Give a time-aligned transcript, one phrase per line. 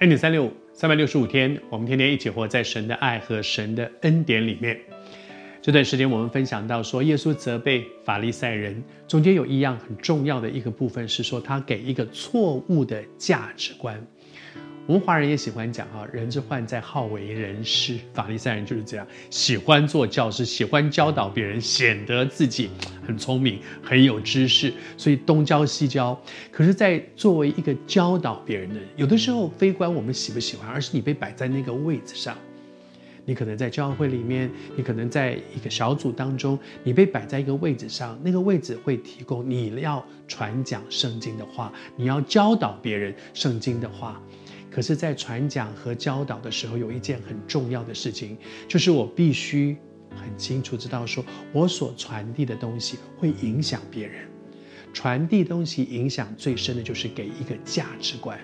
[0.00, 4.78] 恩典三六五，三百六十五天，我们天天一起活在神的爱和神的恩典里面。
[5.62, 13.98] 这段时间我们分享到说，耶稣责备法利赛人，中间有一样很重要的一个部分是说，他给一个错误的价值观。
[14.86, 17.98] 我们华人也喜欢讲啊，人之患在好为人师。
[18.12, 22.68] 法利赛人就是这样，喜欢做教师，喜欢教导别人，显得自己
[23.06, 26.20] 很聪明、很有知识，所以东教西教。
[26.50, 32.36] 可是，在作为一个教导别人的人，有的时候非关我们喜不喜欢，而是你被摆在那个位置上。
[33.28, 44.22] 你可能在教会里面，你可能在一个小组当中，你被摆在一个位置上，那个位置会提供你要传讲圣经的话，你要教导别人圣经的话。
[44.70, 48.36] 可是，在传讲和教导的时候，有一件很重要的事情，
[48.68, 49.76] 就是我必须
[50.16, 54.22] 很清楚知道，说我所传递的东西会影响别人。
[54.92, 58.38] 传递东西影响最深的就是给一个价值观。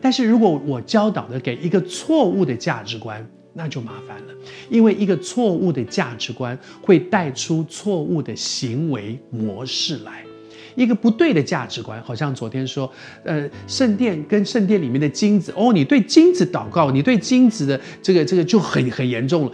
[0.00, 4.34] 但是如果我教导的给一个错误的价值观，那就麻烦了，
[4.70, 10.22] 因为一个错误的价值观会带出错误的行为模式来。
[10.76, 12.88] 一个不对的价值观，好像昨天说，
[13.24, 19.52] 呃，圣殿跟圣殿里面的金子，哦，你对金子祷告，你对金子的这个这个就很很严重了，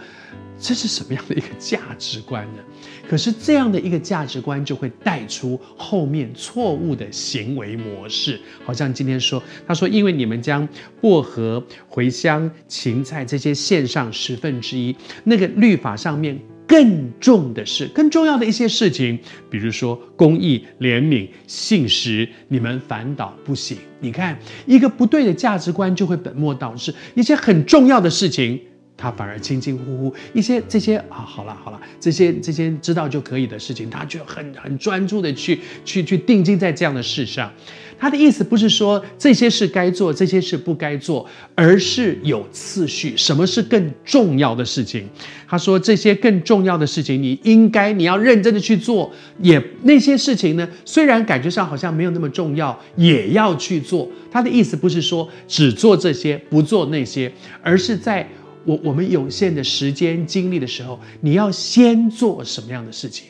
[0.63, 2.63] 这是什么样的一个价值观呢？
[3.09, 10.65] 可是这样的一个价值观就会带出后面错误的行为模式，好像今天说，他说，因为你们将
[11.01, 11.61] 薄荷、
[11.91, 16.39] 茴香、芹菜这些献上十分之一，那个律法上面。
[16.65, 19.19] 更重的是，更重要的一些事情，
[19.51, 23.77] 比如说公义、怜悯、信实，你们反倒不行。
[23.99, 28.59] 你看，一个不对的价值观，就会本末倒置，一些很重要的事情。
[29.03, 37.51] 他反而轻轻忽忽一些这些啊，好了好了，这些这些知道就可以的事情，他就很很专注的去去去定睛在这样的事上。
[37.99, 45.03] 他的意思不是说这些事该做，这些事不该做，而是有次序，什么是更重要的事情？
[45.47, 49.11] 他说这些更重要的事情，你应该你要认真的去做。
[49.41, 54.09] 也那些事情呢，虽然感觉上好像没有那么重要，也要去做。
[54.31, 57.29] 他的意思不是说只做这些，不做那些，
[57.61, 58.25] 而是在。
[58.65, 63.27] 我我们有限的时间精力的时候，你要先做什么样的事情？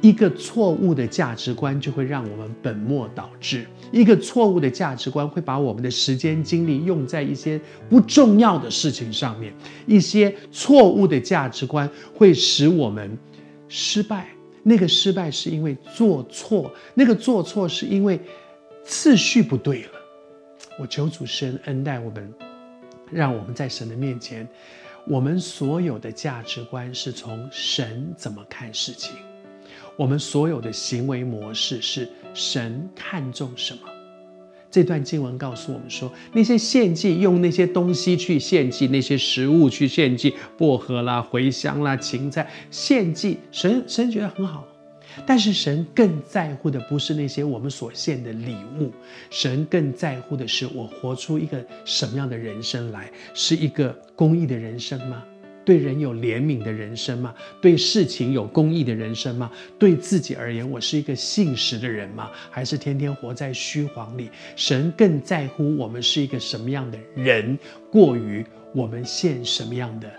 [0.00, 3.66] 一个错误的价值观就会让我们本末倒置。
[3.90, 9.54] 一个错误的价值观会把我们的时间精力用在一些不重要的事情上面。
[9.86, 13.16] 一些错误的价值观会使我们
[13.68, 14.28] 失败。
[14.62, 18.20] 那个失败是因为做错，那个做错是因为
[18.82, 19.88] 次序不对了。
[20.78, 22.53] 我求主神恩待我们。
[23.10, 24.46] 让我们在神的面前，
[25.06, 29.12] 我们所有的价值观是从神怎么看事情，
[29.96, 33.80] 我们所有的行为模式是神看重什么。
[34.70, 44.66] 这段经文告诉我们说，那些献祭用那些东西去献祭，那些食物去献祭，薄荷啦、茴香啦、芹菜献祭，神神觉得很好。
[45.26, 48.92] 但是神更在乎的不是那些我们所献的礼物，
[49.30, 53.10] 神更在乎的是我活出一个什么样的人生来？
[53.32, 55.22] 是一个公益的人生吗？
[55.64, 57.34] 对人有怜悯的人生吗？
[57.62, 59.50] 对事情有公益的人生吗？
[59.78, 62.30] 对自己而言，我是一个信实的人吗？
[62.50, 64.30] 还是天天活在虚谎里？
[64.56, 67.58] 神更在乎我们是一个什么样的人，
[67.90, 70.10] 过于我们献什么样的